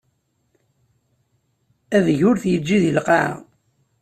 [1.95, 3.35] Adeg ur t-yeǧǧi di lqaɛa.